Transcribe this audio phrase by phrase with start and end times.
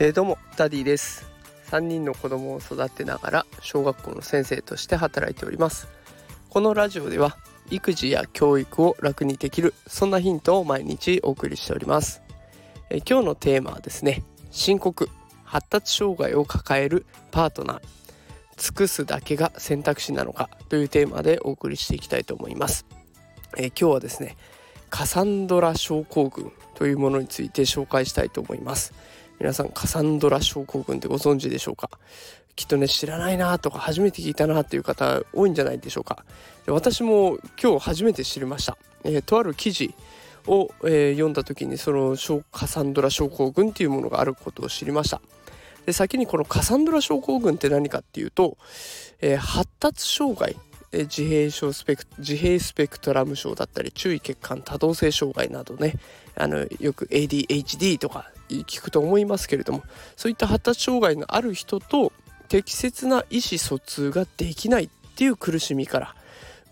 [0.00, 1.26] えー、どうもダディです。
[1.70, 5.88] 3人の子供を育てながら小学校の先生として働いております。
[6.50, 7.36] このラジオでは
[7.70, 12.22] 育児や教育を楽にできるそんなヒントを毎日お送りしております、
[12.90, 15.10] えー、今日のテーマはですね深刻
[15.44, 17.98] 発達障害を抱えるパートナー。
[18.58, 22.86] 尽くすだけが選択肢なのかというテーマでお送りしていきたいと思います、
[23.56, 24.36] えー、今日はですね
[24.90, 28.92] カサンドラ症候群というものについて紹介したいと思います。
[29.38, 31.90] 皆さんカサンドラ症候群ってご存知でしょうか？
[32.56, 36.24] きっとね知らないなとか初めて聞いたなっていう方多いんじゃないでしょうか。
[36.66, 39.94] で私も今日初めて知りました、えー、とある記事
[40.46, 42.16] を、えー、読んだ時にその
[42.50, 45.20] カサンドラ症候群っていうものがあることを知りました。
[45.86, 48.58] で先にこのカサンドラ症候群って何かっていうと、
[49.20, 50.56] えー、発達障害
[50.92, 55.94] 自閉症スペク自閉スペクトラム症だったり注意欠陥多動性障害などね。
[56.34, 59.82] あのよく ADHD とか聞くと思いますけれども
[60.16, 62.12] そういった発達障害のある人と
[62.48, 66.14] 適切な意思疎通ができないっていう苦しみから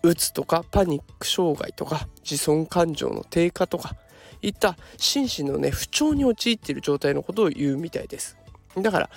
[0.03, 3.97] うつとかパニック障害とか自尊感情の低下とか
[4.41, 8.37] いった心身のね不調に陥っている状態のことを言うみたいです。
[8.77, 9.11] だから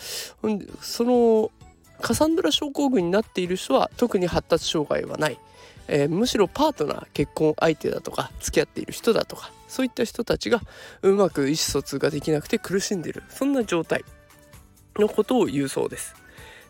[0.81, 1.51] その
[2.01, 5.39] カサンドラ症候群になっている人は特に発達障害はない
[5.91, 10.61] えー、むしろパートナー結婚相手だとか付き合っている人だとかそういった人たちが
[11.01, 14.05] うまく意思疎通ができなくて苦しんでいるそんな状態
[14.97, 16.15] のことを言うそうです。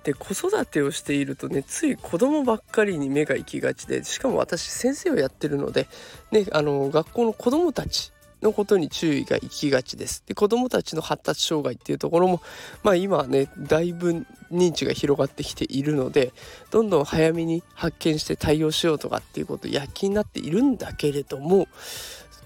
[0.04, 5.90] で子育てをしているとねつい子供ばっかりに目が行きがちでしかも私先生をやってるので、
[6.32, 10.24] ね、あの学校の子供たちのことに注意が行きがちです。
[10.26, 12.42] で子どもたちの発達障害っていうところも
[12.84, 16.34] まあ今ねだいぶ認知が広がってきているので
[16.72, 21.68] どんどん早めに発見して対応しようとかっていうこと躍起になっているんだけれども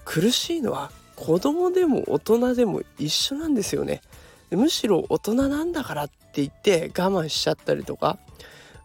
[0.04, 4.02] 苦しいのは子供でも大人でも一緒なんですよね。
[4.50, 8.18] むしろ大人なんだからって言って我慢しちゃったりとか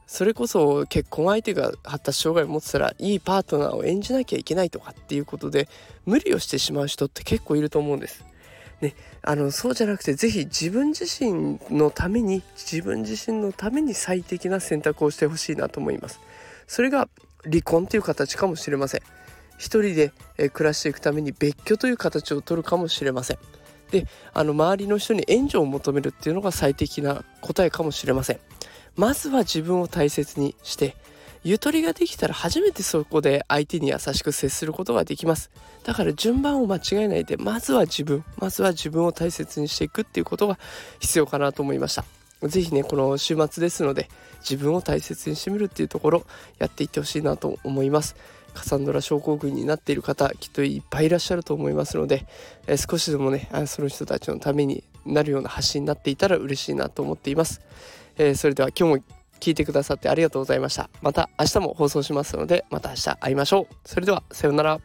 [0.10, 5.70] それこそ結婚相手が発達障害を持ってたらいいパートナーを演じなきゃいけないとかっていうことで
[6.08, 8.26] 無理をしてしまう人って結構いると思うんです。
[8.82, 16.20] ね、あのそうじゃなくて是非自分自身のために自分自身のために最適な選択をしてほしいなと思います。
[16.66, 17.08] それが
[17.44, 19.02] 離婚という形かもしれません。
[19.60, 20.12] 一人で
[20.54, 23.38] 暮らしていくために別居という形を取るかもしれません。
[23.92, 28.40] であの周りの人に援助を求めるっていうのが最適な答えかもしれません。
[29.00, 30.98] まずは自分を大切にして
[31.46, 35.52] ゆとりができたら初めてそこで相手に優しく接することができます。
[35.86, 40.60] だから順番を間違えないでまずは自分まずは自分を大切にしていくっていうことが
[41.00, 42.04] 必要かなと思いました。
[42.44, 44.10] 是非ねこの週末ですので
[44.42, 46.26] 自分を大切にしてみるっていうところ
[46.58, 48.18] やっていってほしいなと思います。
[48.54, 52.28] カサンドラ症候群になっている方きっといっぱいいらっしゃると思いますので、
[52.68, 57.62] え少しでもねその人たちのためになるような発信になっていたら嬉しいなと思っています。
[58.20, 59.04] えー、それでは今日も
[59.40, 60.90] 聞いてくださってありがとうございました。
[61.02, 63.76] また明日も放送しますので、また明日会いましょう。
[63.86, 64.80] それでは、さようなら。